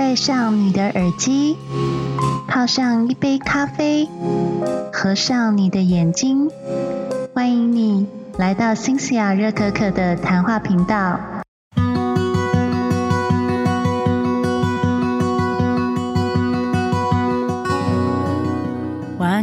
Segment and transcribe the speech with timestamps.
[0.00, 1.58] 戴上你的耳机，
[2.48, 4.08] 泡上一杯咖啡，
[4.90, 6.48] 合上你的眼睛，
[7.34, 8.06] 欢迎你
[8.38, 11.20] 来到新西亚热可可的谈话频道。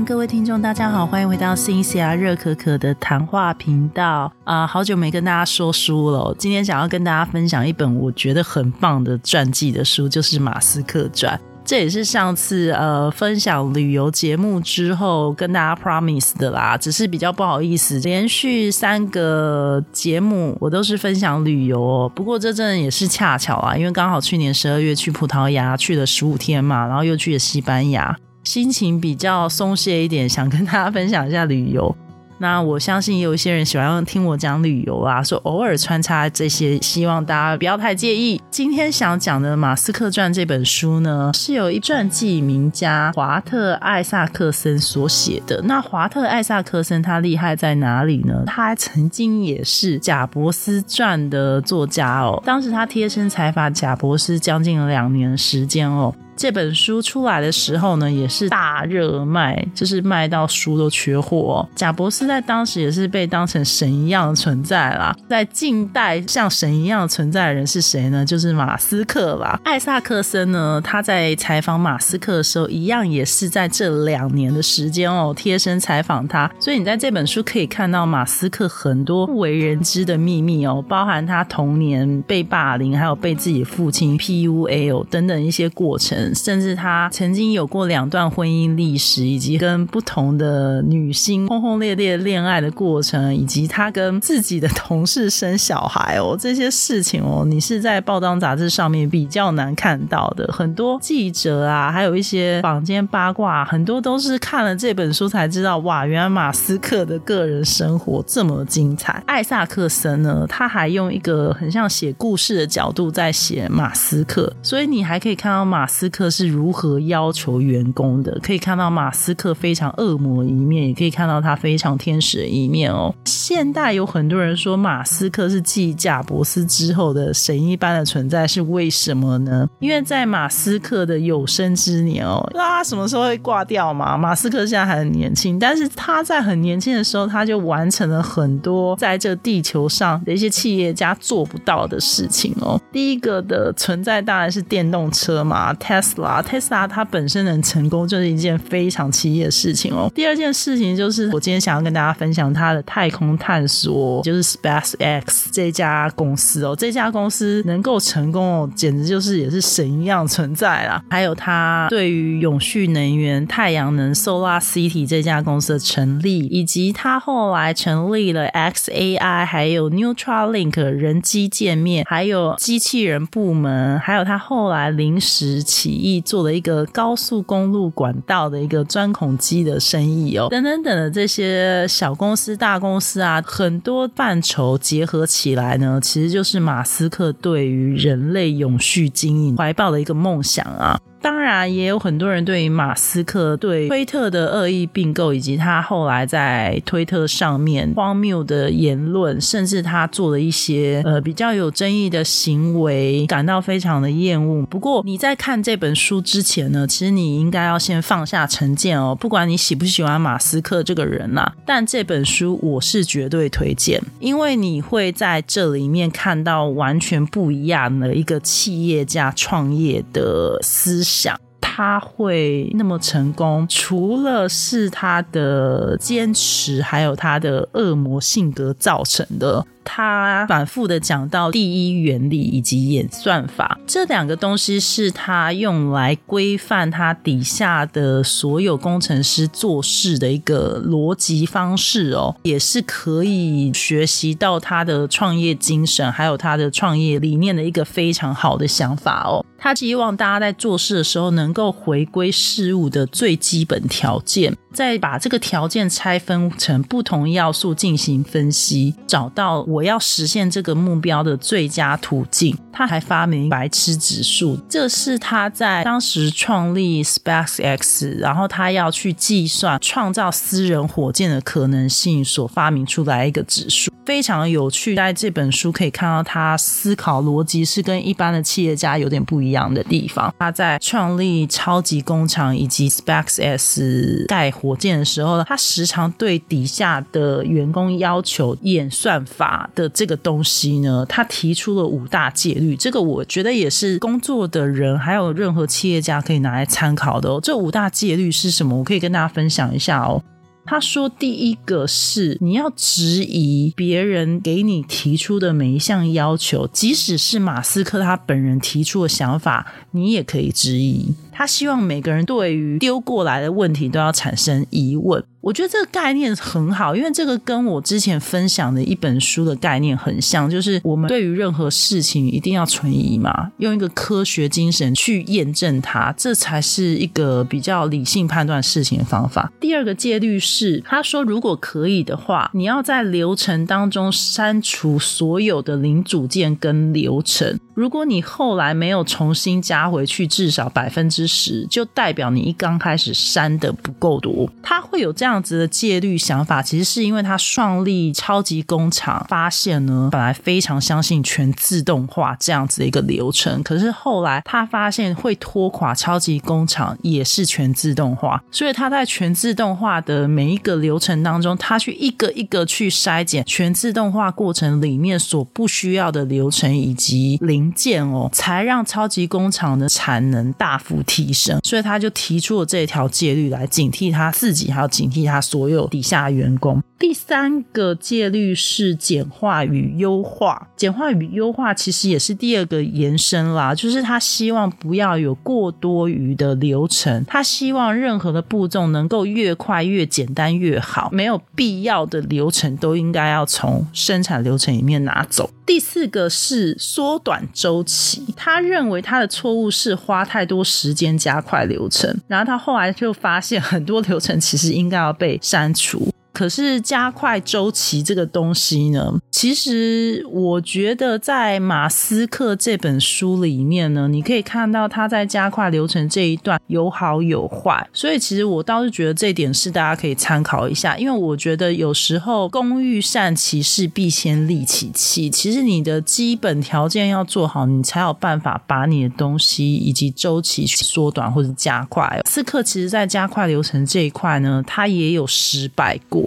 [0.06, 4.66] 各位听众，大家好，欢迎回到新西亚热可可的谈话频道啊！
[4.66, 11.36] 好久没跟大家说书了，今天想要跟大家分享一本我觉得很棒的传记的书，就是《马斯克传》。
[11.66, 22.12] 这也是上次呃分享旅游节目之后跟大家 promise 的啦，只是比较不好意思，连续三个节目我都是分享旅游哦。
[22.16, 28.16] 不过这阵也是恰巧啊，因为刚好去年十二月去葡萄牙去了十五天嘛，然后又去了西班牙。
[28.48, 31.94] 心情比较松懈一点，想跟大家分享一下旅游。
[32.40, 38.42] 那我相信有一些人喜欢听我讲旅游啊，说偶尔穿插这些，希望大家不要太介意。
[38.50, 45.62] 今天想讲的《马斯克传》这本书呢，是由一传记名家华特·艾萨克森所写的。
[45.64, 48.44] 那华特·艾萨克森他厉害在哪里呢？
[48.46, 56.16] 他曾经也是贾伯斯传的作家哦，当时他贴身采访贾伯斯将近两年时间哦。
[56.38, 61.68] 这本书出来的时候呢，也是大热卖，就是卖到书都缺货。
[61.76, 65.16] 贾伯斯在当时也是被当成神一样的存在啦。
[65.28, 68.24] 在近代，像神一样存在的人是谁呢？
[68.24, 69.60] 就是马斯克啦。
[69.64, 76.50] 艾萨克森呢，他在采访马斯克的时候，一样也是在这两年的时间哦，贴身采访他。
[76.60, 86.27] 所以你在这本书可以看到马斯克很多不为人知的秘密哦，包含他童年被霸凌，还有被自己父亲 PUA 哦等等一些过程。
[86.36, 100.48] 甚至他曾经有过两段婚姻历史，以及跟不同的女星轰轰烈烈恋爱的过程，以及他跟自己的同事生小孩哦，这些事情哦，你是在报章杂志上面比较难看到的。
[100.52, 109.24] 很多记者啊，还有一些坊间八卦，很多都是看了这本书才知道，哇，原来马斯克的个人生活这么精彩。
[109.26, 116.17] 艾萨克森呢，他还用一个很像写故事的角度在写马斯克，所以你还可以看到马斯克。
[116.18, 118.36] 克是如何要求员工的？
[118.42, 123.14] 可以看到马斯克非常恶魔一面，也可以看到他非常天使的一面哦。
[123.26, 129.70] 现代有很多人说马斯克是继贾伯斯之后的神一般的存在，是为什么呢？
[129.78, 134.18] 因为在马斯克的有生之年哦，那他什么时候会挂掉嘛？
[134.18, 142.82] 马斯克现在还很年轻，但是他在很年轻的时候，他就完成了很多在这地球上的一些企业家做不到的事情哦。
[142.92, 146.07] 第一个的存在当然是电动车嘛，Tesla。
[146.16, 150.12] Tesla 它本身能成功就是一件非常奇异的事情哦。
[150.14, 156.76] 第二件事情就是我今天想要跟大家分享它的太空探索，就是 SpaceX 这家公司哦。
[156.76, 161.04] 这家公司能够成功哦，简直就是也是神一样存在啦。
[161.10, 175.97] 还有它对于永续能源、太阳能 Solar City 这家公司的成立，以及它后来成立了 XAI，还有 Neutralink 人机界面，还有机器人部门，还有它后来临时起。
[176.22, 191.00] 做了一个高速公路管道的一个钻孔机的生意哦，等等等的这些小公司、大公司啊，很多范畴结合起来呢，其实就是马斯克对于人类永续经营怀抱的一个梦想啊。
[191.20, 204.66] 当然，也有很多人对于马斯克对推特的恶意并购，以及他后来在推特上面荒谬的言论，甚至他做了一些呃比较有争议的行为，感到非常的厌恶。
[204.68, 209.16] 不过你在看这本书之前呢，其实你应该要先放下成见哦。
[209.20, 221.07] 不管你喜不喜欢马斯克这个人呐，但这本书我是绝对推荐，因为你会在这里面看到完全不一样的一个企业家创业的思。
[221.08, 229.66] 想他会那么成功，除了是他的坚持，还有他的恶魔性格造成的。
[229.90, 249.46] 他反复的讲到第一原理以及演算法这两个东西，是他用来规范他底下的所有工程师做事的一个逻辑方式哦，也是可以学习到他的创业精神，还有他的创业理念的一个非常好的想法哦。
[249.58, 262.56] 他希望大家在做事的时候能够回归事物的最基本条件，再把这个条件拆分成不同要素进行分析，找到我要实现这个目标的最佳途径。
[262.72, 273.92] 他还发明白痴指数，这是他在当时创立 SpaceX，然后他要去计算创造私人火箭的可能性所发明出来一个指数。
[274.06, 280.32] 非常有趣，在这本书可以看到他思考逻辑是跟一般的企业家有点不一样的地方。
[280.38, 292.76] 他在创立超级工厂以及 SpaceX 盖火箭的时候呢，他时常对底下的员工要求演算法的这个东西呢，他提出了五大戒律。
[292.76, 297.40] 这个我觉得也是工作的人还有任何企业家可以拿来参考的哦。
[297.42, 298.78] 这五大戒律是什么？
[298.78, 300.22] 我可以跟大家分享一下哦。
[300.70, 311.16] 他说：“第一个是你要质疑别人给你提出的每一项要求，即使是马斯克他本人提出的想法，你也可以质疑。
[311.38, 329.50] 他希望每个人对于丢过来的问题都要产生疑问。”我觉得这个概念很好，因为这个跟我之前分享的一本书的概念很像，就是我们对于任何事情一定要存疑嘛，用一个科学精神去验证它，这才是一个比较理性判断事情的方法。
[329.58, 345.37] 第二个戒律是，他说如果可以的话，你要在流程当中删除所有的零组件跟流程，如果你后来没有重新加回去至少百分之十，就代表你一刚开始删的不够多，他会有这样。
[345.38, 371.60] 样子的戒律想法，其实是因为他创立超级工厂，发现呢，本来非常相信全自动化这样子的一个流程，可是后来他发现会拖垮超级工厂，也是全自动化，所以他在全自动化的每一个流程当中，他去一个一个去筛减全自动化过程里面所不需要的流程以及零件哦，才让超级工厂的产能大幅提升。
[371.64, 375.27] 所以他就提出了这条戒律来警惕他自己，还有警惕。
[375.28, 376.82] 他所有底下员工。
[376.98, 395.52] 第三个戒律是简化与优化，简化与优化其实也是第二个延伸啦，就是他希望不要有过多余的流程，他希望任何的步骤能够越快越简单越好，没有必要的流程都应该要从生产流程里面拿走。
[395.68, 406.08] 第四个是缩短周期，他认为他的错误是花太多时间加快流程，然后他后来就发现很多流程其实应该要被删除。
[406.38, 409.12] 可是加快周期这个东西呢？
[409.32, 417.90] 其实我觉得在马斯克这本书里面呢，你可以看到他在加快流程这一段有好有坏。
[417.92, 425.32] 所以其实我倒是觉得这点是大家可以参考一下，因为我觉得有时候工欲善其事，必先利其器。
[425.32, 432.22] 其实你的基本条件要做好，你才有办法把你的东西以及周期缩短或者加快。
[432.28, 436.27] 斯克其实在加快流程这一块呢，他也有失败过。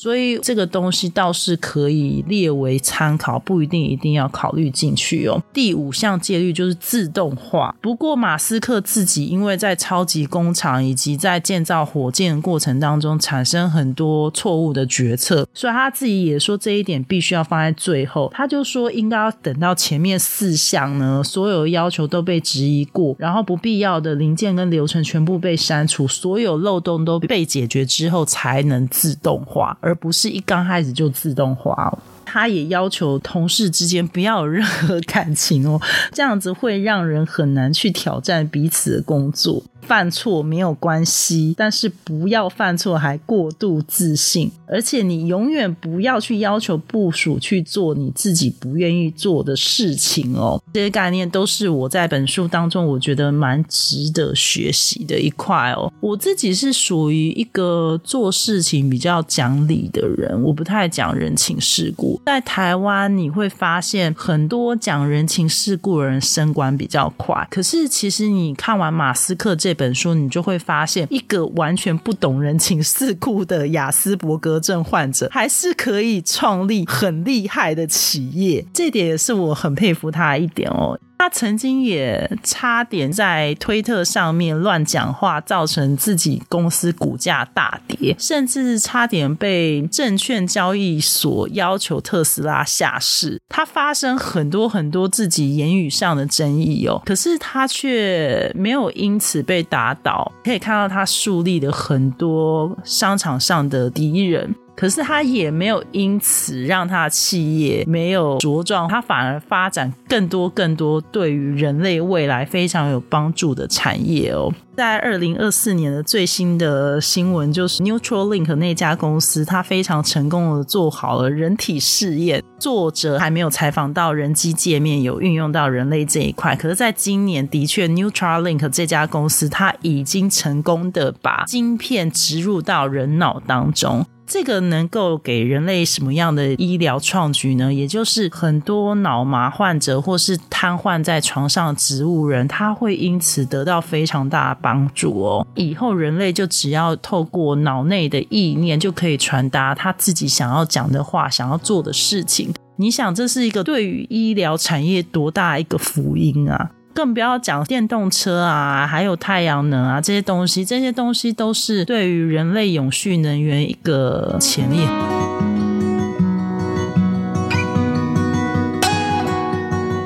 [0.00, 5.38] 所以这个东西倒是可以列为参考，不一定一定要考虑进去哦。
[5.52, 7.76] 第五项戒律就是自动化。
[7.82, 18.32] 不过马斯克自己因为在超级工厂以及在建造火箭过程当中产生很多错误的决策，所以他自己也说这一点必须要放在最后。
[18.34, 29.76] 他就说应该要等到前面四项呢，所有要求都被质疑过，然后不必要的零件跟流程全部被删除，所有漏洞都被解决之后，才能自动化。
[29.90, 31.92] 而不是一刚开始就自动化。
[32.24, 35.80] 他也要求同事之间不要有任何感情哦，
[36.12, 39.60] 这样子会让人很难去挑战彼此的工作。
[39.82, 50.62] 犯错没有关系，但是不要犯错还过度自信，而且你永远不要去要求部署去做你自己不愿意做的事情哦。
[50.72, 55.92] 这些概念都是我在本书当中我觉得蛮值得学习的一块哦。
[56.00, 62.20] 我自己是属于一个做事情比较讲理的人，我不太讲人情世故。
[62.26, 69.69] 在台湾你会发现很多讲人情世故的人升官比较快，可是其实你看完马斯克这。
[69.70, 78.66] 这本书你就会发现，一个完全不懂人情世故的雅斯伯格症患者，还是可以创立很厉害的企业。
[78.74, 80.98] 这点也是我很佩服他一点哦。
[81.20, 93.38] 他曾经也差点在推特上面乱讲话，造成自己公司股价大跌，甚至差点被证券交易所要求特斯拉下市。
[93.50, 100.32] 他发生很多很多自己言语上的争议哦，可是他却没有因此被打倒。
[100.42, 104.54] 可以看到他树立了很多商场上的敌人。
[104.80, 114.50] 可是他也没有因此让他的企业没有茁壮，他反而发展更多更多对于人类未来非常有帮助的产业哦。
[114.74, 122.42] 在二零二四年的最新的新闻就是 Neutralink 那家公司，它非常成功的做好了人体试验。
[122.58, 134.06] 作者还没有采访到人机界面有运用到人类这一块，可是在今年的确 Neutralink 这家公司它已经成功的把晶片植入到人脑当中。
[134.32, 137.74] 这个能够给人类什么样的医疗创举呢？
[137.74, 145.44] 也就是很多脑麻患者或是瘫痪在床上植物人，他会因此得到非常大的帮助哦。
[145.56, 152.54] 以后人类就只要透过脑内的意念，就可以传达他自己想要讲的话、想要做的事情。
[152.76, 156.70] 你想，这是一个对于医疗产业多大一个福音啊！
[156.92, 164.86] 更不要讲电动车啊，还有太阳能啊这些东西，这些东西都是对于人类永续能源一个潜力。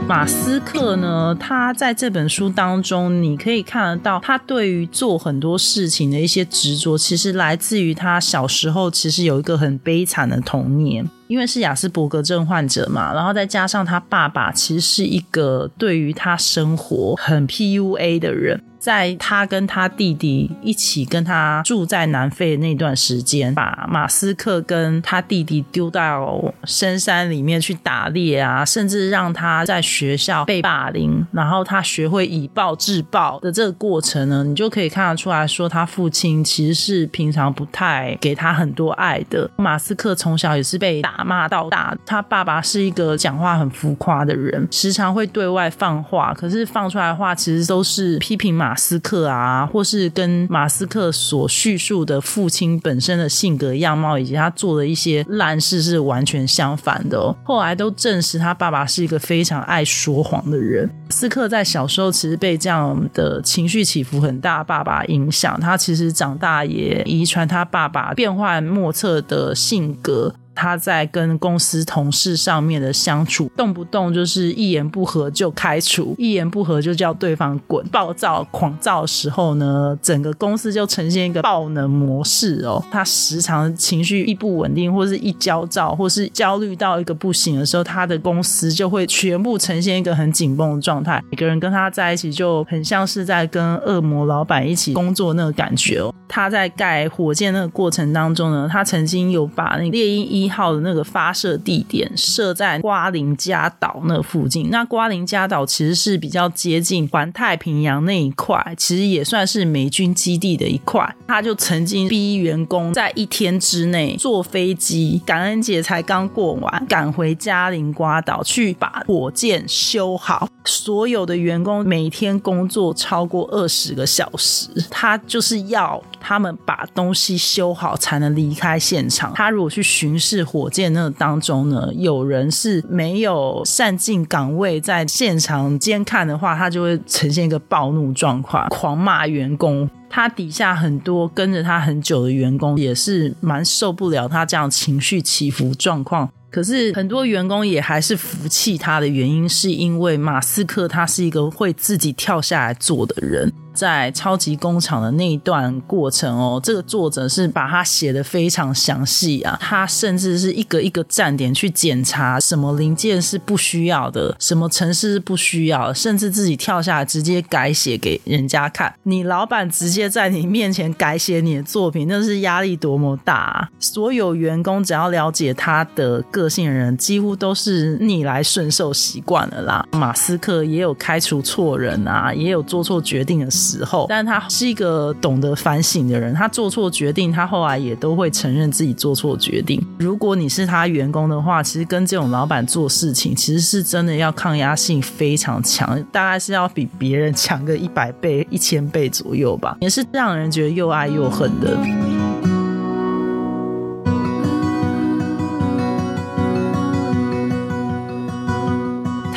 [0.07, 11.09] 马斯克呢，他在这本书当中，你可以看得到他对于做很多事情的一些执着，其实来自于他小时候其实有一个很悲惨的童年。
[11.27, 18.63] 因为是雅斯伯格症患者嘛，然后再加上他爸爸其实是一个对于他生活很 PUA 的人。
[18.85, 39.51] 在他跟他弟弟一起跟他住在南非的那段时间，把马斯克跟他弟弟丢到深山里面去打猎啊，甚至让他在学校被霸凌，然后他学会以暴制暴的这个过程呢，你就可以看得出来说，他父亲其实是平常不太给他很多爱的。
[39.57, 48.74] 马斯克从小也是被打骂到大，他爸爸是一个讲话很浮夸的人，时常会对外放话，可是放出来的话其实都是批评马。
[48.75, 57.33] 马斯克啊，或是跟马斯克所叙述的父亲本身的性格样貌，以及他做的一些烂事是完全相反的。
[57.45, 60.91] 后来都证实他爸爸是一个非常爱说谎的人。
[61.09, 70.35] 斯克在小时候其实被这样的情绪起伏很大爸爸影响，他其实长大也遗传他爸爸变幻莫测的性格。
[70.55, 82.83] 他在跟公司同事上面的相处，动不动就是一言不合就开除，一言不合就叫对方滚，暴躁狂躁的时候呢，整个公司就呈现一个暴能模式哦。
[82.93, 91.21] 他时常情绪一不稳定，或是一焦躁，或是焦虑到一个不行的时候，他的公司就会全部呈现一个很紧绷的状态。
[91.31, 96.15] 每个人跟他在一起就很像是在跟恶魔老板一起工作那个感觉哦。
[96.29, 100.44] 他在盖火箭那个过程当中呢，他曾经有把那个猎鹰一。
[100.45, 104.69] 一号的那个发射地点设在瓜林加岛那附近。
[104.71, 111.17] 那瓜林加岛其实是比较接近环太平洋那一块，其实也算是美军基地的一块。
[111.27, 120.47] 他就曾经逼员工在一天之内坐飞机，感恩节才刚过完，赶回加林瓜岛去把火箭修好。
[120.67, 129.33] 所有的员工每天工作超过二十个小时，他就是要他们把东西修好才能离开现场。
[129.35, 130.34] 他如果去巡视。
[130.35, 139.89] 是火箭那当中呢，有人是没有善尽岗位，在现场监看的话，他就会呈现一个暴怒状况，狂骂员工。
[140.11, 146.29] 他底下很多跟着他很久的员工也是蛮受不了他这样情绪起伏状况。
[146.51, 153.53] 可是很多员工也还是服气他的原因，是因为马斯克他是一个会自己跳下来做的人。
[153.75, 159.59] 在超级工厂的那一段过程哦，这个作者是把它写的非常详细啊。
[159.61, 168.95] 他甚至是一个一个站点去检查什么零件是不需要的，什么城市是不需要，甚至自己跳下来直接改写给人家看。
[169.03, 173.35] 你老板直接在你面前改写你的作品，那是压力多么大！
[173.35, 173.69] 啊！
[173.81, 179.87] 所有员工只要了解他的个性的人，几乎都是逆来顺受习惯了啦。
[179.93, 183.64] 马斯克也有开除错人啊，也有做错决定的事。
[183.65, 186.35] 时候，但他是一个懂得反省的人。
[186.35, 189.81] 他做错决定，他后来也都会承认自己做错决定。
[189.99, 202.24] 如果你是他员工的话，其实跟这种老板做事情，其实是真的要抗压性非常强，大概是要比别人强个一百倍、一千倍左右吧，也是让人觉得又爱又恨的。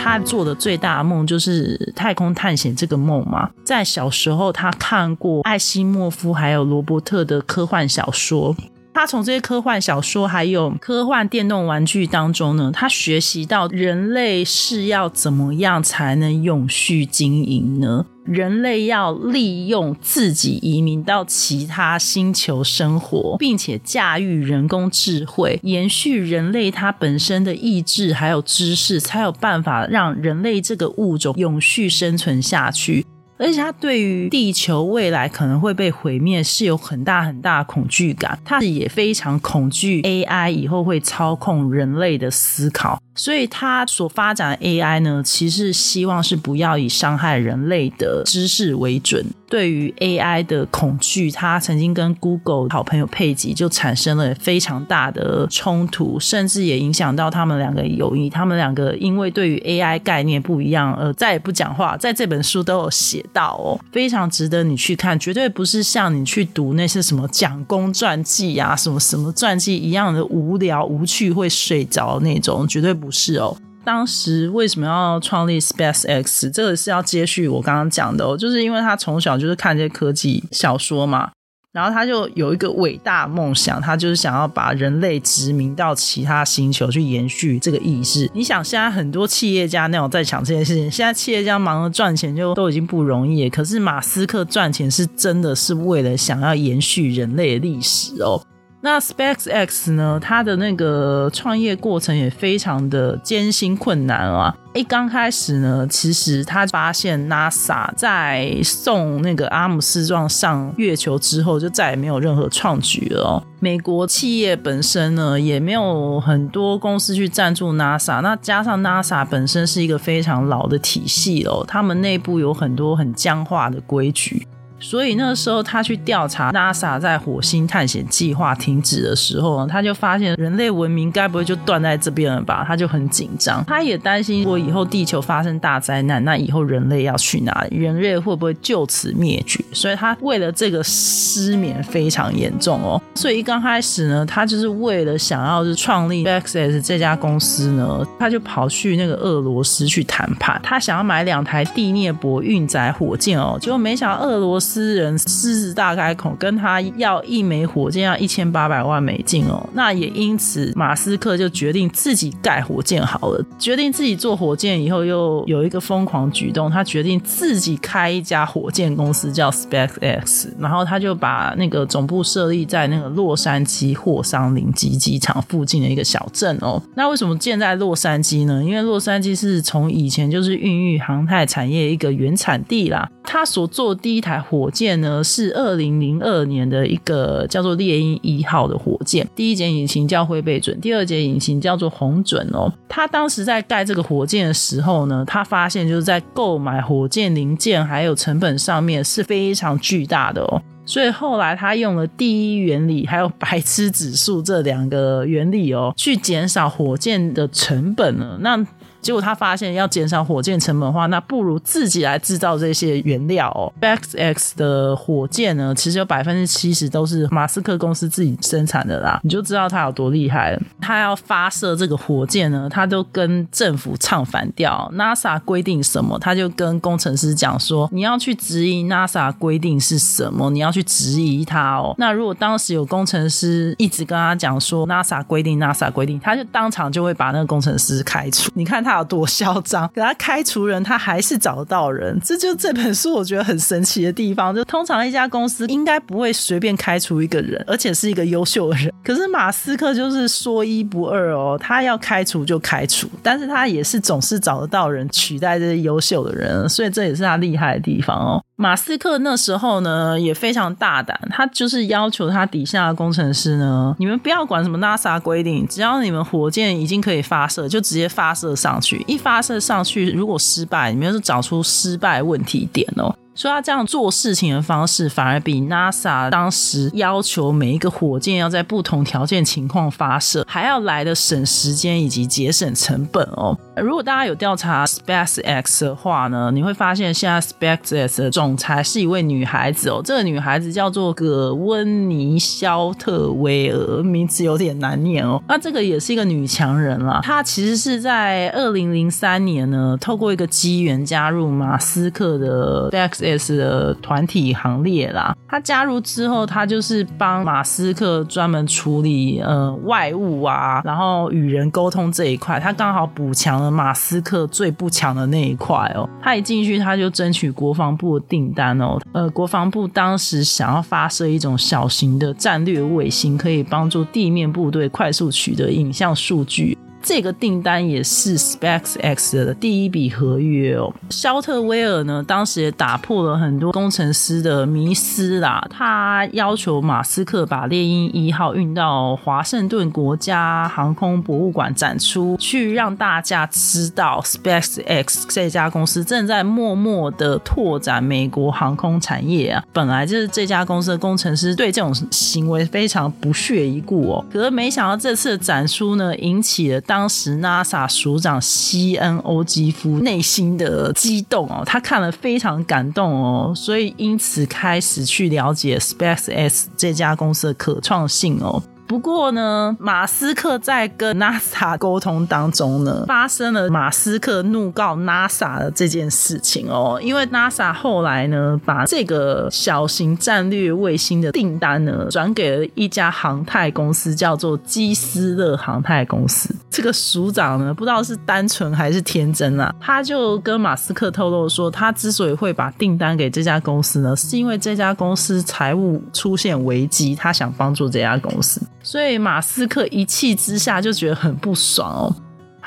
[0.07, 3.49] 他做的最大的梦就是太空探险这个梦嘛。
[3.65, 8.55] 在小时候，他看过艾西莫夫还有罗伯特的科幻小说。
[8.93, 18.05] 他从这些科幻小说还有科幻电动玩具当中呢，他学习到人类是要怎么样才能永续经营呢？
[18.27, 33.05] 人类要利用自己移民到其他星球生活，并且驾驭人工智慧，延续人类它本身的意志还有知识，才有办法让人类这个物种永续生存下去。
[33.39, 42.99] 而且他对于地球未来可能会被毁灭是有很大很大的恐惧感，他也非常恐惧 AI 以后会操控人类的思考。
[43.17, 49.25] 所以他所发展的 AI 呢，其实希望是不要以伤害人类的知识为准。
[49.49, 58.29] 对于 AI 的恐惧，他曾经跟 Google 好朋友佩吉就产生了非常大的冲突，甚至也影响到他们两个友谊。
[58.29, 61.95] 他们两个因为对于 AI 概念不一样，而再也不讲话。
[61.95, 73.55] 在这本书都有写到哦，非常值得你去看，绝对不是像你去读那些什么讲公传记啊、什么什么传记一样的无聊无趣会睡着那种，绝对不不是哦。
[73.85, 76.51] 当时为什么要创立 Space X？
[76.51, 81.31] 这个是要接续我刚刚讲的哦，就是因为他从小就是看这些科技小说嘛，
[81.71, 88.29] 然后他就有一个伟大梦想，他就是想要把人类殖民到其他星球去延续这个意识。
[88.33, 98.43] 你想，现在很多企业家那种在想这件事情，现在企业家忙着赚钱就都已经不容易，可是马斯克赚钱是真的是为了想要延续人类的历史哦。
[98.89, 100.17] 那 Space X 呢？
[100.17, 104.55] 它的那个创业过程也非常的艰辛困难啊！
[104.73, 113.43] 一刚开始呢，其实他发现 NASA 在送那个阿姆斯壮上月球之后，就再也没有任何创举了。
[113.59, 118.21] 美国企业本身呢，也没有很多公司去赞助 NASA。
[118.21, 124.47] 那加上 NASA 本身是一个非常老的体系哦，他们内部有很多很僵化的规矩。
[124.79, 132.63] 所以那个时候，他去调查 NASA 在火星探险计划停止的时候呢，他就发现人类文明该不会就断在这边了吧？
[132.67, 137.77] 他就很紧张，他也担心，如果以后地球发生大灾难，那以后人类要去哪里？
[137.77, 139.63] 人类会不会就此灭绝？
[139.73, 143.01] 所以他为了这个失眠非常严重哦。
[143.15, 154.66] 所以一刚开始呢，他就是为了想要是创立 Access 这家公司呢，他就跑去那个俄罗斯去谈判，他想要买两台地涅伯运载火箭哦，结果没想到俄罗斯。
[154.67, 159.65] 私人狮子大开口，跟他要一枚火箭要一千八百万美金哦。
[159.73, 163.41] 那也因此，马斯克就决定自己盖火箭好了。
[163.57, 170.49] 决定自己做火箭以后，又有一个疯狂举动，他决定自己开一家火箭公司，叫 SpaceX。
[170.59, 176.81] 然后他就把那个总部设立在那个洛杉矶霍桑林基机场附近的一个小镇哦。
[176.93, 178.61] 那为什么建在洛杉矶呢？
[178.61, 183.09] 因为洛杉矶是从以前就是孕育航太产业一个原产地啦。
[183.29, 192.73] 他所做第一台火火箭呢是二零零二年的一个叫做猎鹰一号的火箭，第一节引擎叫灰背准，第二节引擎叫做红准哦。
[192.89, 208.39] 他当时在盖这个火箭的时候呢，他发现就是在购买火箭零件还有成本上面是非常巨大的哦，所以后来他用了第一原理还有白痴指数这两个原理哦，去减少火箭的成本了。
[208.41, 208.57] 那
[209.01, 213.71] 结果他发现要减少火箭成本的话，那不如自己来制造这些原料哦。
[213.79, 220.61] BaxX 的火箭呢，其实有百分之七十都是马斯克公司自己生产的啦，你就知道他有多厉害了。
[220.81, 224.91] 他要发射这个火箭呢，他都跟政府唱反调。
[224.95, 231.95] NASA 规定什么，他就跟工程师讲说，你要去质疑 NASA 规定是什么，你要去质疑他哦。
[231.97, 238.51] 那如果当时有工程师一直跟他讲说 NASA 规定，NASA 规定，他就当场就会把那个工程师开除。
[238.53, 238.97] 你看他。
[238.97, 239.87] 有多嚣张？
[239.93, 242.19] 给他开除人，他还是找得到人。
[242.23, 244.55] 这就这本书我觉得很神奇的地方。
[244.55, 248.91] 就通常一家公司应该不会随便开除一个人，而且是一个优秀的人。
[249.05, 258.43] 可是马斯克就是说一不二哦，他要开除就开除，但是他也是总是找得到人取代这些优秀的人，所以这也是他厉害的地方哦。
[258.59, 269.05] 马斯克那时候呢也非常大胆，他就是要求他底下的工程师呢，你们不要管什么 NASA 规定，只要你们火箭已经可以发射，就直接发射上去。
[269.07, 273.15] 一发射上去，如果失败，你们是找出失败问题点哦。
[273.35, 283.55] 所以他这样做事情的方式，反而比 NASA 当时要求每一个火箭要在不同条件情况发射还要来的省时间以及节省成本哦。
[283.81, 290.01] 如果大家有调查 SpaceX 的话呢，你会发现现在 SpaceX 的总裁是一位女孩子哦。
[290.03, 295.41] 这个女孩子叫做葛温妮·肖特威尔，名字有点难念哦。
[295.47, 297.19] 那这个也是一个女强人啦。
[297.23, 305.35] 她其实是在二零零三年呢，透过一个机缘加入马斯克的 SpaceX 的团体行列啦。
[305.47, 313.66] 她加入之后，她就是帮马斯克专门处理呃外务啊，然后与人沟通这一块，她刚好补强。
[313.69, 318.99] 马斯克最不强的那一块哦，他一进去他就争取国防部的订单哦。
[319.13, 326.77] 呃，国防部当时想要发射一种小型的战略卫星，可以帮助地面部队快速取得影像数据。
[327.07, 330.93] 这个订单也是 SpaceX 的第一笔合约哦。
[331.09, 335.65] 肖特威尔呢，当时也打破了很多工程师的迷思啦。
[335.69, 349.63] 他要求马斯克把猎鹰一号运到华盛顿国家航空博物馆展出，去让大家知道 SpaceX 这家公司正在默默的拓展美国航空产业啊。
[349.71, 354.25] 本来就是这家公司的工程师对这种行为非常不屑一顾哦。
[354.29, 368.63] 可是没想到这次的展出呢，引起了当时 NASA 署长西恩·欧基夫内心的激动哦，他看了非常感动哦，所以因此开始去了解 SpaceX 这家公司的可创性哦。
[368.87, 376.97] 不过呢，马斯克在跟 NASA 沟通当中呢，发生了马斯克怒告 NASA 的这件事情哦。
[377.03, 386.55] 因为 NASA 后来呢，把这个小型战略卫星的订单呢，转给了一家航太公司，叫做基斯勒航太公司。
[386.69, 398.61] 这个署长呢，不知道是单纯还是天真啊，他就跟马斯克透露说，他之所以会把订单给这家公司呢，是因为这家公司财务出现危机，他想帮助这家公司。
[398.87, 402.15] 所以马斯克一气之下就觉得很不爽哦。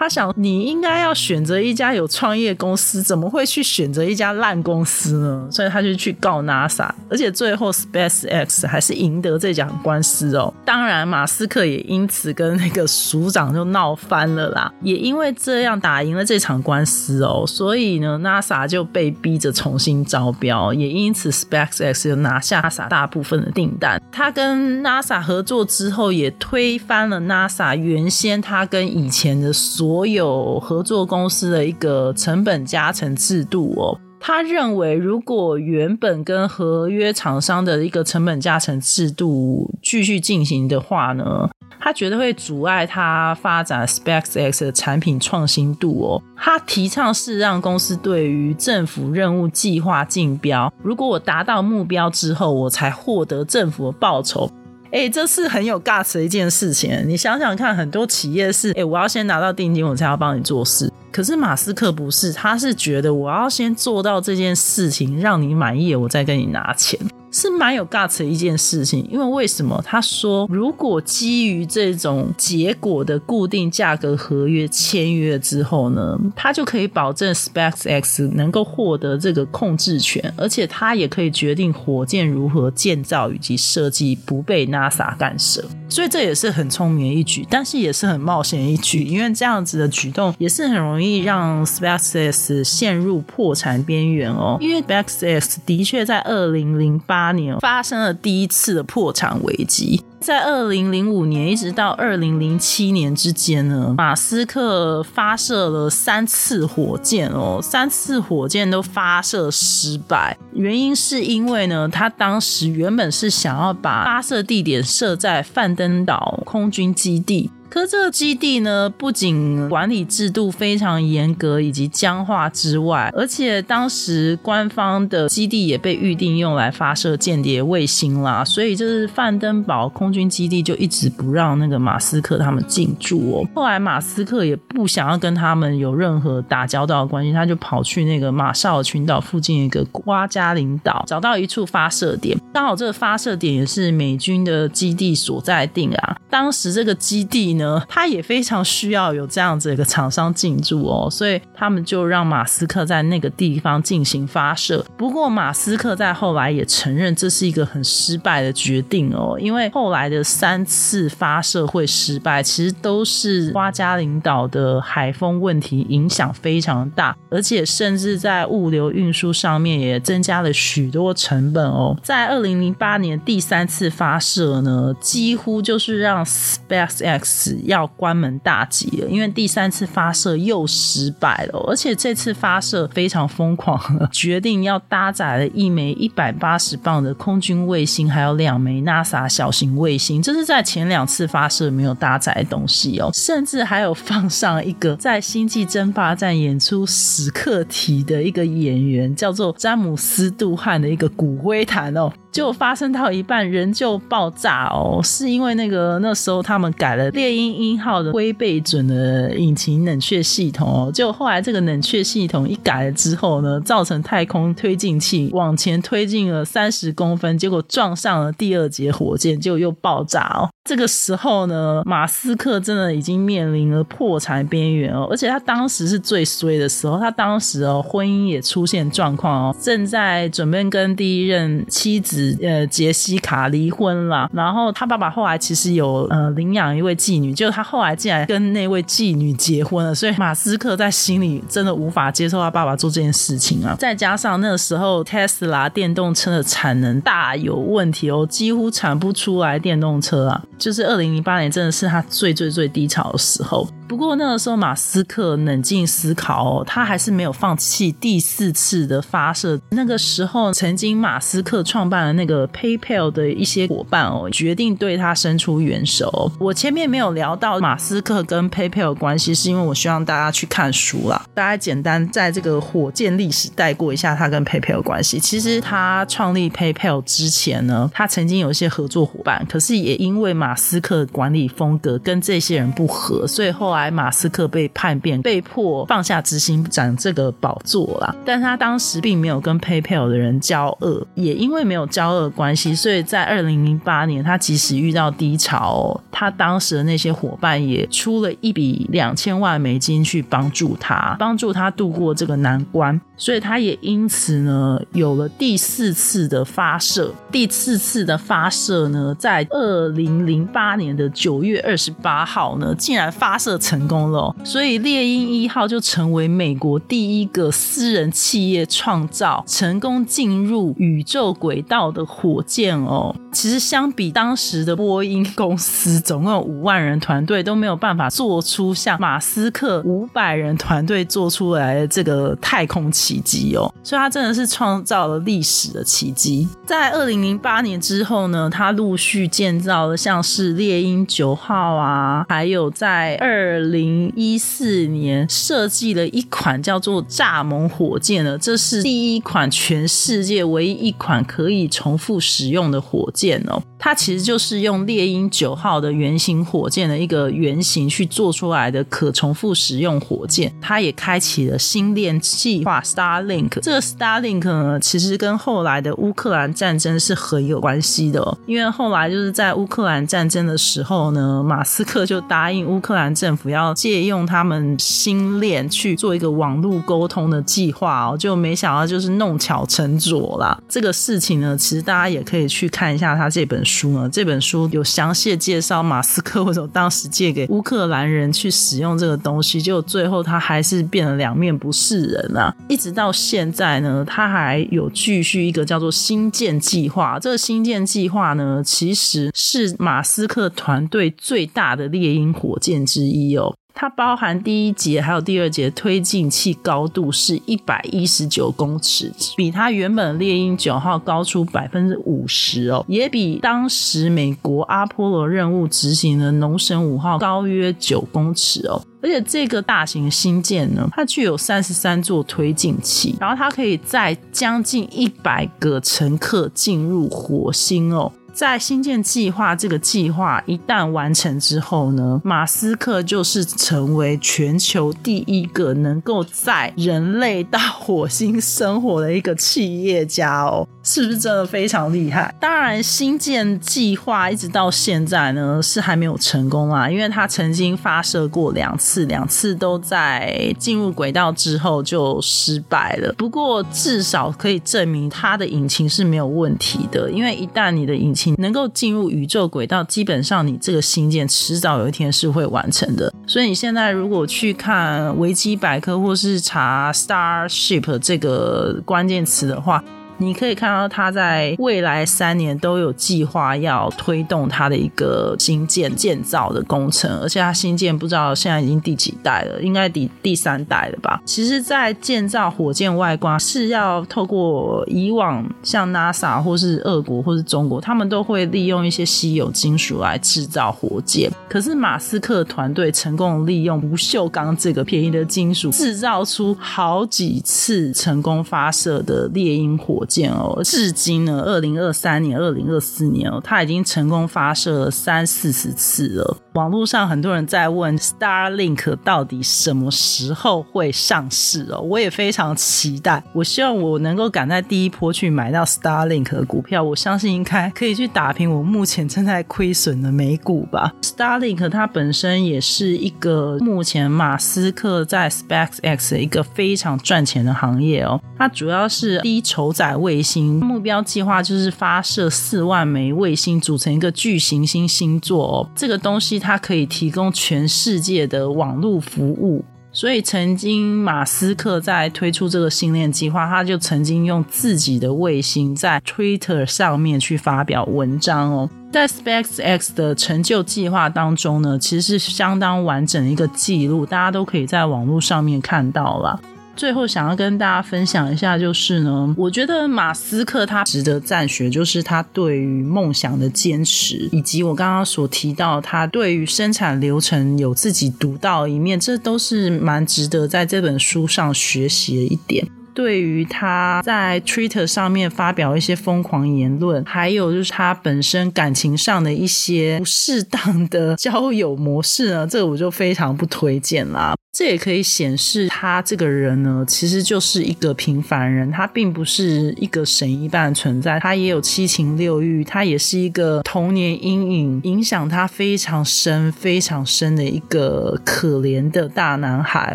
[0.01, 5.47] 他想，你应该要选择一家有创业公司，怎么会去选择一家烂公司呢？
[5.51, 10.51] 所以他就去告 NASA，而且最后 SpaceX 还是赢得这场官司哦。
[10.65, 14.73] 当然，马斯克也因此跟那个署长就闹翻了啦。
[14.81, 24.01] 也因为这样打赢了这场官司哦，所以呢，NASA 就被逼着重新招标，也因此 SpaceX 就拿下 NASA 大部分的订单。
[24.11, 29.90] 他跟 NASA 合作之后，也推翻了 NASA 原先他跟以前的所。
[29.91, 41.51] 所有合作公司的一个成本加成制度哦，他认为如果原本跟合约厂商的一个成本加成制度继续进行的话呢，
[41.81, 46.23] 他觉得会阻碍他发展 SpaceX 的产品创新度哦。
[46.37, 54.49] 他提倡是让公司对于政府任务计划竞标，如果我达到目标之后，我才获得政府的报酬。
[54.93, 57.05] 哎，这是很有 gas 的一件事情。
[57.07, 60.93] 你想想看，很多企业是，哎，我要先拿到定金，我才要帮你做事。
[61.13, 66.99] 可是马斯克不是，他是觉得我要先做到这件事情，让你满意，我再跟你拿钱。
[67.31, 69.81] 是蛮有 guts 的一件事情，因为为什么？
[69.87, 85.65] 他说，如果基于这种结果的固定价格合约签约之后呢，他就可以保证 SpaceX 能够获得这个控制权，而且他也可以决定火箭如何建造以及设计，不被 NASA 干涉。
[85.89, 94.57] 所以这也是很聪明的一举，但是也是很冒险的一举，因为这样子的举动也是很容易让 SpaceX 陷入破产边缘哦。
[94.61, 97.20] 因为 SpaceX 的确在二零零八。
[97.21, 117.51] 八年发生了第一次的破产危机，在二零零五年一直到二零零七年之间呢，马斯克发射了三次火箭哦，三次火箭都发射失败，原因是因为呢，他当时原本是想要把发射地点设在范登岛空军基地。
[117.71, 133.47] 可这个基地呢，不仅管理制度非常严格以及僵化之外，而且当时官方的基地也被预定用来发射间谍卫星啦，所以就是范登堡空军基地就一直不让那个马斯克他们进驻哦。
[133.55, 146.17] 后来马斯克也不想要跟他们有任何打交道的关系，他就跑去那个马绍尔群岛附近一个瓜加林岛，找到一处发射点，刚好这个发射点也是美军的基地所在地啊。
[146.29, 147.60] 当时这个基地。
[147.61, 154.85] 呢，他也非常需要有这样子一个厂商进驻哦，所以他们就让马斯克在那个地方进行发射。
[154.97, 171.97] 不过马斯克在后来也承认这是一个很失败的决定哦，因为后来的三次发射会失败，其实都是花加林岛的海风问题影响非常大，而且甚至在物流运输上面也增加了许多成本哦。
[172.03, 177.50] 在二零零八年第三次发射呢，几乎就是让 SpaceX。
[177.65, 202.13] 要关门大吉了，因为第三次发射又失败了，而且这次发射非常疯狂，决定要搭载了一枚一百八十磅的空军卫星，还有两枚 NASA 小型卫星，这是在前两次发射没有搭载的东西哦，甚至还有放上一个在星际争霸战演出史克提的一个演员，叫做詹姆斯杜汉的一个骨灰坛哦。
[202.33, 220.51] 就发生到一半，人就爆炸哦，是因为那个那时候他们改了猎一号的微倍准的引擎冷却系统哦，结果后来这个冷却系统一改了之后呢，造成太空推进器往前推进了三十公分，结果撞上了第二节火箭，结果又爆炸哦。
[220.63, 234.31] 这个时候呢，马斯克真的已经面临了破产边缘哦，而且他当时是最衰的时候，他当时哦婚姻也出现状况哦，正在准备跟第一任妻子呃杰西卡离婚了。
[234.33, 243.75] 然后他爸爸后来其实有呃领养一位妓女，就他后来竟然跟那位妓女结婚了，所以马斯克在心里真的无法接受他爸爸做这件事情啊。
[243.79, 250.45] 再加上那个时候特斯拉电动车的产能大有问题哦，几乎产不出来电动车啊。
[250.61, 253.67] 就是二零零八年，真的是他最最最低潮的时候。
[253.91, 259.61] 不过那个时候，马斯克冷静思考哦，他还是没有放弃第四次的发射。
[259.71, 266.31] 那个时候，曾经马斯克创办的那个 PayPal 的一些伙伴哦，决定对他伸出援手。
[266.39, 271.27] 我前面没有聊到马斯克跟 PayPal 关系，是因为我希望大家去看书啦。
[271.35, 275.19] 大家简单在这个火箭历史带过一下他跟 PayPal 关系。
[275.19, 283.80] 其实他创立 PayPal 之前呢，他曾经有一些合作伙伴，可是也因为马斯克管理风格跟这些人不合，所以后来。
[283.81, 288.15] 来，马斯克被叛变，被迫放下执行长这个宝座啦。
[288.25, 303.01] 但他当时并没有跟 PayPal 的人交恶，也因为没有交恶关系，所以在二零零八年，他即使遇到低潮，他当时的那些伙伴也出了一笔两千万美金去帮助他，帮助他度过这个难关。
[303.17, 307.13] 所以他也因此呢，有了第四次的发射。
[307.31, 314.35] 第四次的发射呢，在二零零八年的九月二十八号呢，竟然发射成成功了。
[314.45, 323.15] 所以猎鹰一号就成为美国第一个私人企业创造成功进入宇宙轨道的火箭哦。
[323.33, 336.49] 其实相比当时的波音公司，总共有五万人团队都没有办法做出像马斯克五百人团队做出来的这个太空奇迹哦，所以他真的是创造了历史的奇迹。
[336.67, 353.63] 在二零零八年之后呢，他陆续建造了像是猎鹰九号啊，还有在二零一四年设计了一款叫做蚱蜢火箭的，这是第一款全世界唯一一款可以重复使用的火箭哦。
[353.79, 362.83] 它其实就是用猎鹰九号的原型火箭的一个原型去做出来的可重复使用火箭，它也开启了星链计划。
[362.83, 380.57] Starlink 这个 Starlink 呢，其实跟后来的乌克兰战争是很有关系的，因为后来就是在乌克兰战争的时候呢，马斯克就答应乌克兰政府要借用他们星链去做一个网络沟通的计划哦，就没想到就是弄巧成拙啦。
[380.69, 392.91] 这个事情呢，其实大家也可以去看一下他这本书呢，这本书有详细介绍马斯克为什么当时借给乌克兰人去使用这个东西，结果最后他还是变了两面不是人啊，一直。
[392.91, 397.17] 到现在呢，他还有继续一个叫做“星舰计划”。
[397.23, 403.55] 这个“星舰计划”呢，其实是马斯克团队最大的猎鹰火箭之一哦。
[403.73, 418.83] 它包含第一节还有第二节推进器高度是一百一十九公尺，比它原本猎鹰九号高出百分之五十哦，也比当时美国阿波罗任务执行的农神五号高约九公尺哦。
[419.03, 428.13] 而且这个大型星舰呢，它具有三十三座推进器，然后它可以载将近一百个乘客进入火星哦。
[428.41, 442.35] 在新建计划这个计划一旦完成之后呢，马斯克就是成为全球第一个能够在人类到火星生活的一个企业家哦，是不是真的非常厉害？
[442.41, 453.15] 当然，新建计划一直到现在呢是还没有成功啊，因为它曾经发射过两次，两次都在进入轨道之后就失败了。
[453.17, 463.15] 不过至少可以证明它的引擎是没有问题的，因为一旦你的引擎能够进入宇宙轨道，基本上你这个星舰迟早有一天是会完成的。
[463.29, 469.81] 所以你现在如果去看维基百科，或是查 Starship 这个关键词的话。
[470.21, 481.23] 你可以看到，他在未来三年都有计划要推动他的一个新建建造的工程，而且他新建不知道现在已经第几代了，应该第第三代了吧？
[481.25, 500.05] 其实，在建造火箭外观是要透过以往像 NASA 或是俄国或是中国，他们都会利用一些稀有金属来制造火箭，可是马斯克团队成功利用不锈钢这个便宜的金属，制造出好几次成功发射的猎鹰火。
[500.11, 506.37] 箭哦，至今呢，二零二三年、二零二四年哦，它已经成功发射了三四十次了。
[506.55, 513.23] 网络上很多人在问 Starlink 到底什么时候会上市哦，我也非常期待。
[513.33, 520.93] 我希望我能够赶在第一波去买到 Starlink 的股票，我相信应该可以去打平我目前正在亏损的美股吧。
[521.03, 528.21] Starlink 它本身也是一个目前马斯克在 SpaceX 的一个非常赚钱的行业哦。
[528.37, 535.69] 它主要是低筹载卫星，目标计划就是发射四万枚卫星组成一个巨行星星座哦。
[535.77, 539.65] 这个东西它可以提供全世界的网络服务。
[539.93, 548.71] 所以，曾经马斯克在推出这个星链计划，他就曾经用自己的卫星在 Twitter 上面去发表文章哦。
[548.93, 556.41] 在 SpaceX 的成就计划当中呢，其实是相当完整的一个记录，大家都可以在网络上面看到了。
[556.81, 572.67] 最后想要跟大家分享一下，就是呢，我觉得马斯克他值得赞许，就是他对于梦想的坚持，以及我刚刚所提到他对于生产流程有自己独到一面，这都是蛮值得在这本书上学习的一点。
[572.95, 584.35] 对于他在 Twitter 上面发表一些疯狂言论，还有就是他本身感情上的一些不适当的交友模式呢，这个我就非常不推荐啦。
[584.53, 599.95] 这也可以显示他这个人呢，其实就是一个平凡人，他并不是一个神一般的存在，他也有七情六欲，他也是一个童年阴影影响他非常深、非常深的一个可怜的大男孩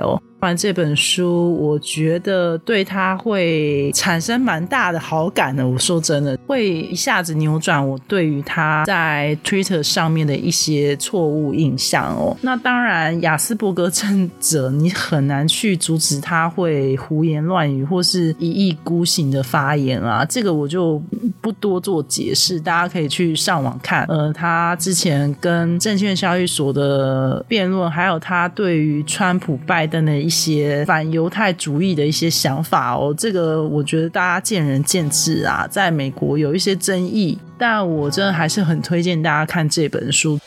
[0.02, 0.22] 哦。
[0.46, 5.68] 完这本书，我觉得对他会产生蛮大的好感的。
[5.68, 12.38] 我说真的，会一下子扭转我对于他在 Twitter 上面的一些错误印象哦。
[12.42, 20.24] 那当然，雅斯伯格症者你很难去阻止他会胡言乱语或是一意孤行的发言啊。
[20.24, 21.02] 这个我就
[21.42, 24.06] 不多做解释，大家可以去上网看。
[24.08, 40.38] 呃，他之前跟证券交易所的辩论，还有他对于川普、拜登的一些反犹太主义的一些想法哦，这个我觉得大家见仁见智啊，在美国有一些争议，但我真的还是很推荐大家看这本书。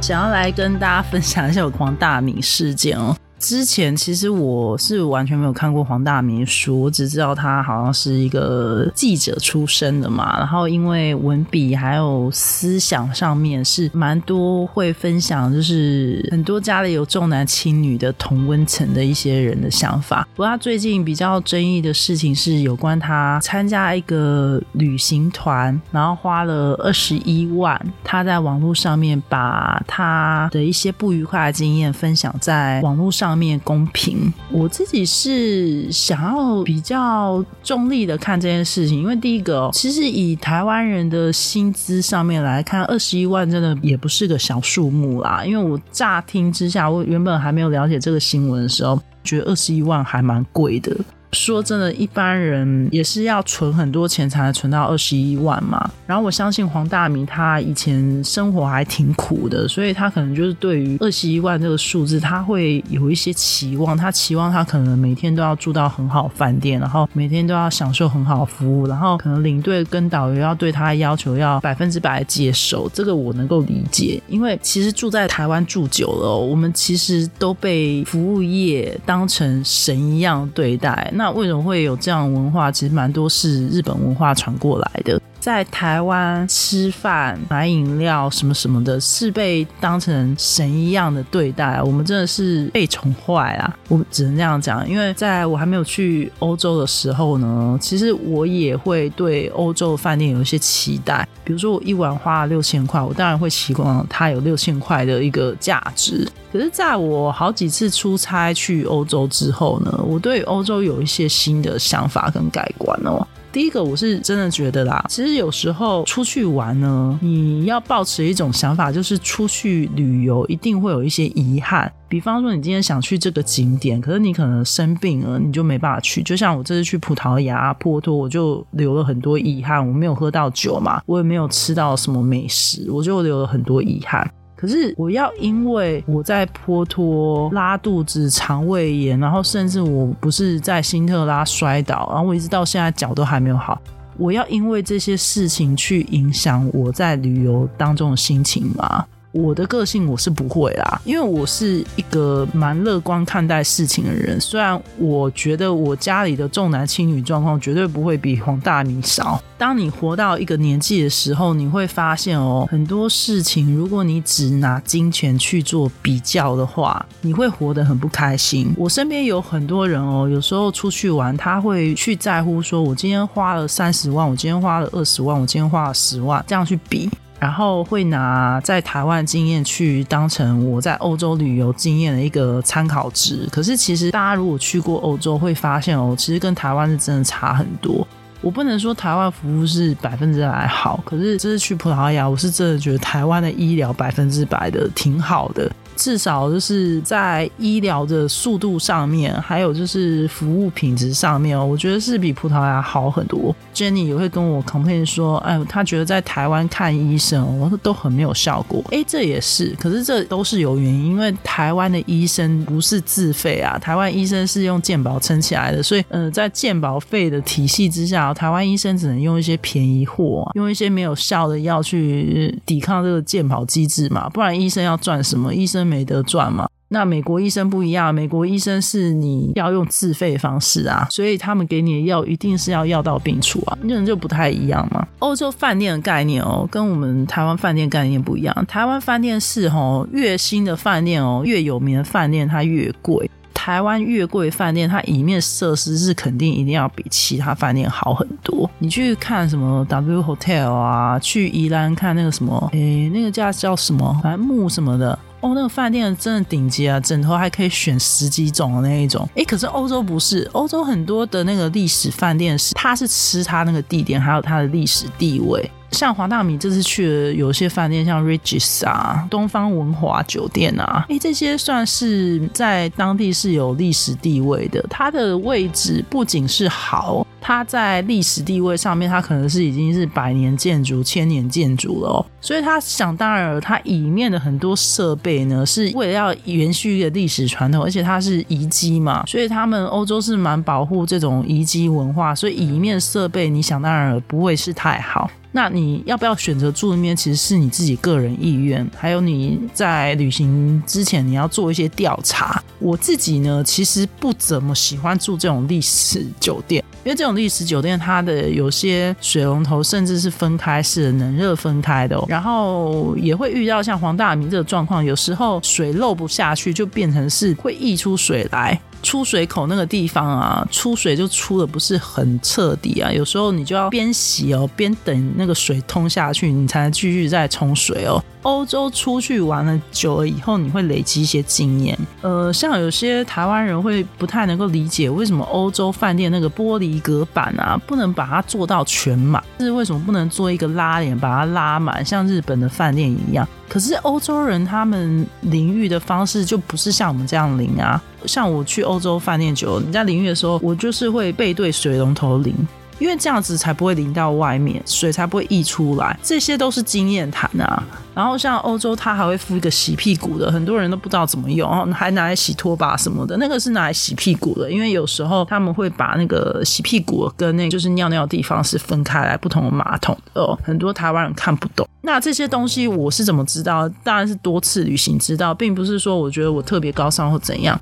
[0.00, 3.14] 想要来跟大家分享一下我狂大米事件哦。
[3.46, 10.36] 之前其实我是完全没有看过黄大明书，我只知道他好像是一个记者出身的嘛。
[10.36, 20.26] 然后因为文笔还有思想上面是蛮多会分享，就是很多家里有重男轻女的同温层的一些人的想法。
[20.34, 33.35] 不过他最近比较争议的事情是有关他参加一个旅行团，然后花了二十一万，他在网络上面把他的一些不愉快的经验分享在网络上。
[33.36, 45.44] 面公平，我自己是想要比较中立的看这件事情，因为第一个，其实以台湾人的薪资上面来看，二十一万真的也不是个小数目啦。
[45.44, 50.96] 因为我乍听之下，我原本还没有了解这个新闻的时候，觉得二十一万还蛮贵的。
[51.32, 55.90] 说真的，一般人也是要存很多钱才能存到二十一万嘛。
[56.06, 63.96] 然后我相信黄大明他以前生活还挺苦的，所以他可能就是对于二十一万这个数字，他会有一些期望。
[63.96, 72.88] 他期望他可能每天都要住到很好饭店，然后每天都要享受很好服务，然后可能领队跟导游要对他要求要百分之百接受。
[72.94, 81.12] 这个我能够理解，因为其实住在台湾住久了，我们其实都被服务业当成神一样对待。
[81.16, 82.70] 那为什么会有这样文化？
[82.70, 85.20] 其实蛮多是日本文化传过来的。
[85.46, 91.80] 在台湾吃饭、买饮料什么什么的，是被当成神一样的对待。
[91.80, 93.72] 我们真的是被宠坏啊！
[93.86, 94.90] 我只能这样讲。
[94.90, 101.24] 因为在我还没有去欧洲的时候呢，其实我也会对欧洲的饭店有一些期待。
[101.44, 106.28] 比如说，我一晚花了六千块，我当然会期望它有六千块的一个价值。
[106.52, 113.24] 可是，在我好几次出差去欧洲之后呢，我对欧洲有一些新的想法跟改观哦。
[113.52, 121.90] 第一个，我是真的觉得啦，其实有时候出去玩呢，你要保持一种想法，就是出去旅游一定会有一些遗憾。
[122.08, 126.22] 比方说，你今天想去这个景点，可是你可能生病了，你就没办法去。
[126.22, 134.30] 就像我这次去葡萄牙波多，我就留了很多遗憾，我没有喝到酒嘛，我也没有吃到什么美食，我就留了很多遗憾。
[134.56, 143.78] 可是我要因为我在坡托拉肚子、肠胃炎，然后甚至我不是在新特拉摔倒，然后我一直到现在脚都还没有好，
[144.16, 149.04] 我要因为这些事情去影响我在旅游当中的心情吗？
[149.36, 154.40] 我的个性我是不会啦，因为我是一个蛮乐观看待事情的人。
[154.40, 159.40] 虽然我觉得我家里的重男轻女状况绝对不会比黄大明少。
[159.58, 168.74] 当你活到一个年纪的时候，你会发现哦，很多事情如果你只拿金钱去做比较的话，你会活得很不开心。
[168.76, 177.08] 我身边有很多人哦，有时候出去玩，他会去在乎说，我今天花了三十万，我今天花了二十万，我今天花了十万，这样去比。
[177.38, 183.46] 然后会拿在台湾经验去当成我在欧洲旅游经验的一个参考值。
[183.52, 188.06] 可是其实大家如果去过欧洲，会发现哦，其实跟台湾是真的差很多。
[188.42, 195.70] 我不能说台湾服务是百分之百好，可是这次去葡萄牙，我是真的觉得台湾的医疗百分之百的挺好的。
[195.96, 203.54] 至少就是在医疗的速度上面，还有就是服务品质上面，我觉得是比葡萄牙好很多。
[203.74, 208.82] Jenny 也会跟我 complain 说，哎，他觉得在台湾看医生，我说都很没有效果。
[208.90, 225.54] 哎，这也是，可是这都是有原因，因为台湾的医生不是自费啊，台湾医生是用健保撑起来的，所以，呃，在健保费的体系之下，台湾医生只能用一些便宜货，用一些没有效的药去抵抗这个健保机制嘛，不然医生要赚什么？
[225.54, 226.68] 医生没得赚嘛。
[226.88, 235.04] 那美国医生不一样，美国医生是你要用自费方式啊，所以他们给你的药一定是要药到病除啊，那就不太一样嘛。
[235.18, 238.66] 欧洲饭店的概念哦，跟我们台湾饭店概念不一样。
[238.66, 243.28] 台湾饭店是哦，越新的饭店哦，越有名的饭店它越贵。
[243.52, 248.70] 台湾越贵饭店，它里面设施是肯定一定要比其他饭店好很多。
[248.78, 255.18] 你去看什么 W Hotel 啊，去宜兰看那个什么，诶，那个叫叫什么，反正木什么的。
[255.40, 259.28] 哦，那个饭店真的顶级啊，枕头还可以选十几种的那一种。
[259.36, 265.70] 哎，可是欧洲不是，欧洲很多的那个历史饭店是，它是吃它那个地点，还有它的历史地位。
[265.92, 274.84] 像黄大米这次去了有些饭店，像 Regis 啊、东方文华酒店啊，哎，这些算是在当地是有历史地位的。
[274.90, 282.26] 它的位置不仅是好，它在历史地位上面，它可能是已经是百年建筑、千年建筑了哦。
[282.40, 295.30] 所以它想当然了，它里面的很多设备呢，是为了要延续一个历史传统，而且它是遗迹嘛，所以他们欧洲是蛮保护这种遗迹文化，所以里面设备你想当然了不会是太好。
[295.56, 297.16] 那你要不要选择住那边？
[297.16, 302.62] 其实是你自己个人意愿，还有你在旅行之前你要做一些调查。
[302.78, 318.78] 我自己呢，其实不怎么喜欢住这种历史酒店，因为这种历史酒店它的有些水龙头甚至是分开式的，冷热分开的，然后也会遇到像黄大明这个状况，有时候水漏不下去，就变成是会溢出水来。
[319.06, 328.20] 出水口那个地方啊，出水就出的不是很彻底啊，有时候你就要边洗哦，边等那个水通下去，你才能继续再冲水哦。
[328.42, 331.96] 欧洲出去玩了久了以后，你会累积一些经验。
[332.20, 343.46] 呃，像有些台湾人会不太能够理解，为什么欧洲饭店那个玻璃隔板啊，不能把它做到全满，是为什么不能做一个拉帘把它拉满，像日本的饭店一样？
[343.68, 352.54] 可是欧洲人他们淋浴的方式就不是像我们这样淋啊，像我去欧洲饭店酒，人家淋浴的时候，我就是会背对水龙头淋。
[352.98, 357.82] 因为这样子才不会淋到外面，水才不会溢出来，这些都是经验谈啊。
[358.14, 363.36] 然后像欧洲，它还会附一个洗屁股的，很多人都不知道怎么用，还拿来洗拖把什么的。
[363.36, 370.58] 那个是拿来洗屁股的，因为有时候他们会把那个洗屁股跟那就是尿尿的地方是分开来不同的马桶哦。
[370.62, 371.86] 很多台湾人看不懂。
[372.00, 373.86] 那这些东西我是怎么知道？
[374.02, 377.78] 当然是多次旅行知道，并不是说我觉得我特别高尚或怎样。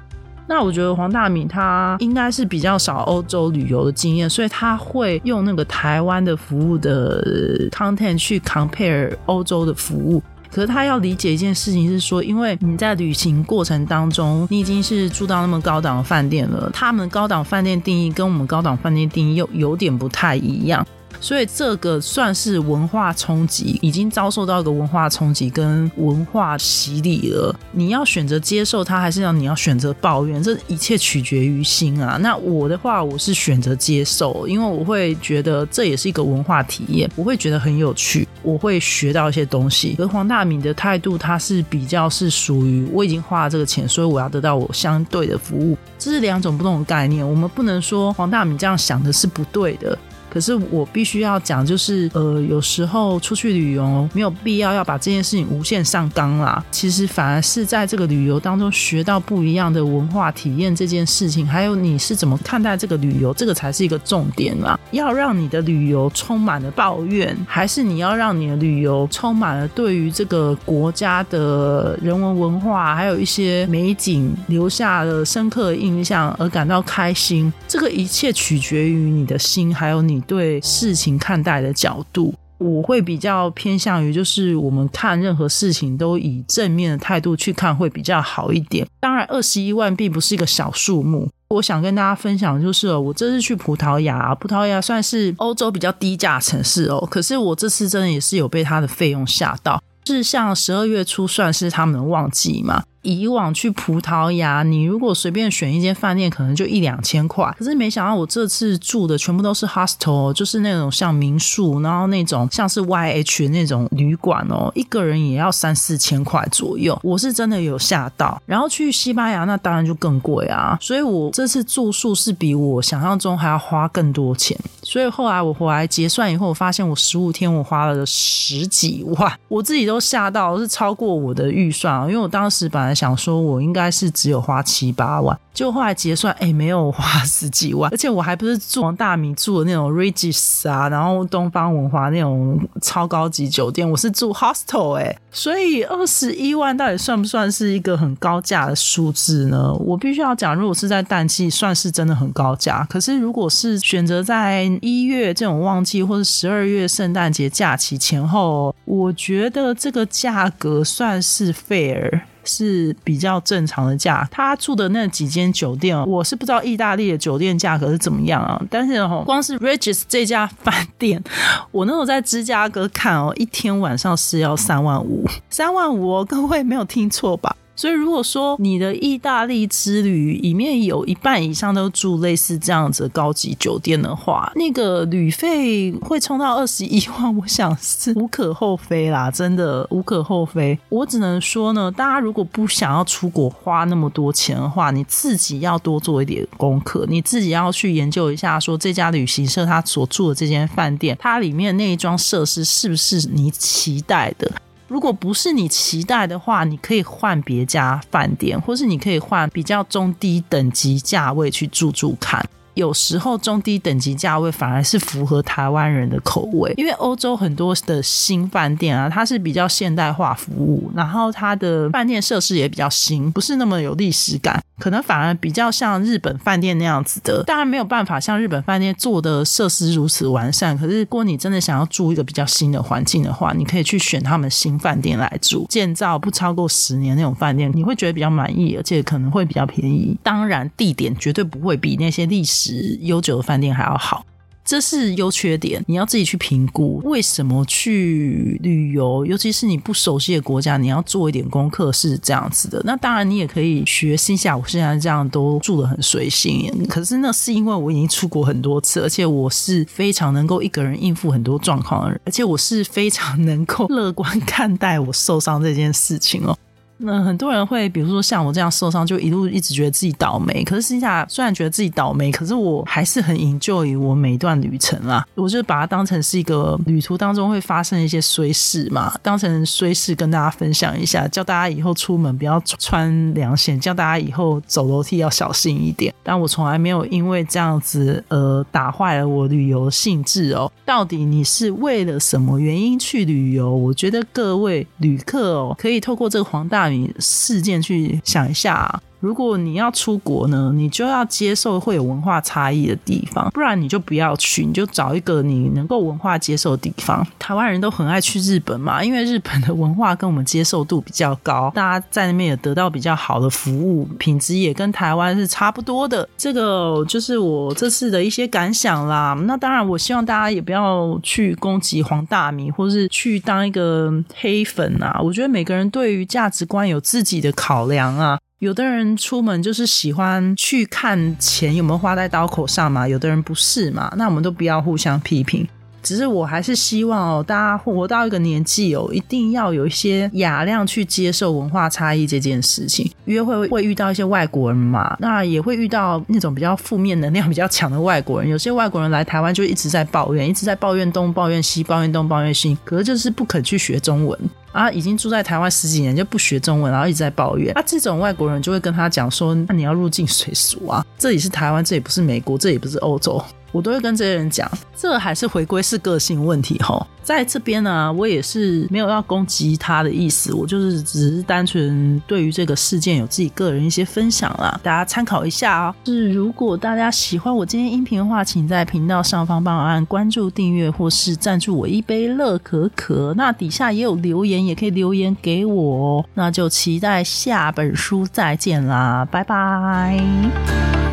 [0.47, 10.23] 那我觉得黄大米他应该是比较少欧洲旅游的经验，所以他会用那个台湾的服务的 content 去 compare 欧洲的服务。
[10.53, 20.87] 可是他要理解一件事情是说，因为你在旅行过程当中，你已经是住到那么高档的饭店了，他们高档饭店定义跟我们高档饭店定义又有点不太一样。
[21.25, 27.59] 所以这个算是文化冲击，已经遭受到一个文化冲击跟文化洗礼了。
[27.73, 30.43] 你要选择接受它，还是要你要选择抱怨？
[30.43, 32.19] 这一切取决于心啊。
[32.21, 39.97] 那我的话，我是选择接受，因为我会觉得这也是一个文化体验，我会觉得很有趣，我会学到一些东西。
[39.99, 47.27] 而黄大敏的态度，他是比较是属于我已经花了这个钱，所以我要得到我相对的服务，这是两种不同的概念。
[47.27, 49.99] 我们不能说黄大敏这样想的是不对的。
[50.35, 56.63] 可是我必须要讲，就是呃，有时候出去旅游没有必要要把这件事情无限上纲啦。
[56.73, 64.77] 其实反而是在这个旅游当中学到不一样的文化体验这件事情，还有你是怎么看待这个旅游，这个才是一个重点啦。
[64.91, 77.53] 要让你的旅游充满了抱怨，还是你要让你的旅游充满了对于这个国家的人文文化，还有一些美景留下了深刻的印象而感到开心？
[77.69, 82.35] 这个一切取决于你的心，还有你对事情看待的角度。
[82.59, 88.87] 我会比较偏向于，就是我们看任何事情都以正面的态度去看，会比较好一点。
[89.01, 91.29] 当然，二十一万并不是一个小数目。
[91.49, 97.07] 我想跟大家分享，就是我这次去葡萄牙，葡萄牙算是欧洲比较低价城市哦。
[97.11, 102.83] 可是我这次真的也是有被它的费用吓到，是像十二月初算是他们的旺季嘛。
[103.05, 107.55] 以往去葡萄牙，你如果随便选一间饭店，可能就一两千块。
[107.59, 116.99] 可是没想到我这次住的全部都是 hostel，就是那种像民宿，然后那种像是 YH 那种旅馆哦，一个人也要三四千块左右。
[117.03, 118.41] 我是真的有吓到。
[118.47, 120.79] 然后去西班牙，那当然就更贵啊。
[120.81, 124.59] 所以我这次住宿是比我想象中还要花更多钱。
[124.83, 132.07] 所以后来我回来结算以后，我发现我十五天我花了十几万，我自己都吓到，是超过我的预算啊。
[132.07, 132.94] 因为我当时本来。
[132.95, 149.73] 想说，我应该是只有花七八万，就后来结算，哎，没有花 十几万，而且我还不是住王大米住的那种 Regis 啊，然后东方文华那种超高级酒店，我是住 hostel 哎，所以二十一万到底算不算是一个很高价的数字呢？
[149.75, 152.87] 我必须要讲，如果是在淡季，算是真的很高价。
[152.89, 162.23] 可是如果是选择在一月这种旺季，或者十二月圣诞节假期前后，我觉得这个价格算是 fair。
[162.45, 168.61] 是比较正常的价，他住的那几间酒店，我是不知道意大利的酒店价格是怎么样啊。
[168.71, 171.23] 但是哦，光是 Regis 这家饭店，
[171.71, 177.57] 我那时候在芝加哥看哦，一天晚上是要三万五，三万五哦，各位没有听错吧？
[177.77, 190.79] 所以，如果说你的意大利之旅里面有一半以上都住类似这样子高级酒店的话，那个旅费会冲到二十一 万，我想是无可厚非啦，真的无可厚非。
[190.89, 204.51] 我只能说呢，大家如果不想要出国花那么多钱的话，你自己要多做一点功课，你自己要去研究一下，说这家旅行社他所住的这间饭店，它里面那一装设施是不是你期待的。
[204.87, 212.47] 如果不是你期待的话，你可以换别家饭店，或是你可以换比较中低等级价位去住住看。
[212.75, 224.61] 有时候中低等级价位反而是符合台湾人的口味，因为欧洲很多的新饭店啊，它是比较现代化服务，然后它的饭店设施也比较新，不是那么有历史感。
[224.77, 230.77] 可能反而比较像日本饭店那样子的，当然没有办法像日本饭店做的设施如此完善。
[230.77, 240.19] 可是，如果你真的想要住一个比较新的环境的话，你可以去选他们新饭店来住，建造不超过十年那种饭店，你会觉得比较满意，而且可能会比较便宜。
[240.25, 242.64] 当然，地点绝对不会比那些历史
[243.01, 244.25] 悠久的饭店还要好。
[244.67, 246.99] 这是优缺点，你要自己去评估。
[247.05, 252.81] 为什么去旅游，尤其是你不熟悉的国家，你要做一点功课是这样子的。
[252.83, 256.73] 那当然，你也可以学新下，我现在这样都住的很随性。
[256.89, 266.57] 可是那是因为我已经出国很多次，而且我是非常能够一个人应付很多状况的人，而且我是非常能够 乐观看待我受伤这件事情哦。
[266.99, 270.63] 那很多人会，比如说像我这样受伤，就一路一直觉得自己倒霉。
[270.63, 275.27] 可是私下虽然觉得自己倒霉，可是我还是很 enjoy 我每一段旅程啦。
[275.35, 286.15] 我就把它当成是一个旅途当中会发生一些衰事嘛，当成衰事跟大家分享一下，叫大家以后出门不要穿凉鞋，叫大家以后走楼梯要小心一点。
[286.23, 290.71] 但我从来没有因为这样子呃打坏了我旅游兴致哦。
[290.85, 293.75] 到底你是为了什么原因去旅游？
[293.75, 296.84] 我觉得各位旅客哦，可以透过这个黄大。
[296.89, 299.03] 你事件去想一下。
[299.25, 307.27] 如果你要出国呢，你就要接受会有文化差异的地方，不然你就不要去，你就找一个你能够文化接受的地方。
[307.39, 316.29] 台湾人都很爱去日本嘛，因为日本的文化跟我们接受度比较高，大家在那边也得到比较好的服务，品质也跟台湾是差不多的。
[316.37, 319.35] 这个就是我这次的一些感想啦。
[319.47, 325.19] 那当然，我希望大家也不要去攻击黄大米，或是去当一个黑粉啊。
[325.23, 328.39] 我觉得每个人对于价值观有自己的考量啊。
[328.61, 335.67] 有的人出门就是喜欢去看钱有没有花在刀口上嘛，有的人不是嘛，那我们都不要互相批评。
[336.03, 343.11] 只是我还是希望哦，大家活到一个年纪哦，一定要有一些雅量去接受文化差异这件事情。
[343.25, 348.51] 约会会遇到一些外国人嘛，那也会遇到那种比较负面能量比较强的外国人。
[348.51, 354.39] 有些外国人来台湾就一直在抱怨，一直在抱怨东抱怨西，抱怨东抱怨西，可是就是不肯去学中文。
[354.75, 357.73] 啊，已经住在台湾十几年就不学中文，然后一直在抱怨。
[357.79, 363.41] 啊，这种外国人就会跟他讲说：“那你要入境随俗啊，这里是台湾，这里不是美国，这里不是欧洲。”
[363.75, 367.05] 我都会跟这些人讲，这还是回归是个性问题哈。
[367.25, 375.97] 在这边呢，我也是没有要攻击他的意思，我就是只是单纯对于这个事件有自己个人一些分享啦，大家参考一下啊。
[376.05, 383.35] 是如果大家喜欢我今天音频的话，请在频道上方帮我按关注、订阅或是赞助我一杯乐可可。
[383.37, 386.25] 那底下也有留言，也可以留言给我哦。
[386.35, 391.04] 那就期待下本书再见啦，拜拜。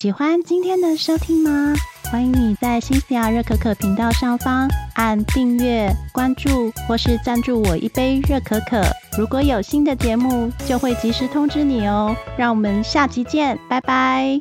[0.00, 1.74] 喜欢今天的收听吗？
[2.04, 8.80] 欢迎你在新西亚热可可频道上方按订阅、关注或是赞助我一杯热可可。
[9.18, 12.14] 如果有新的节目，就会及时通知你哦。
[12.36, 14.40] 让我们下集见，拜拜。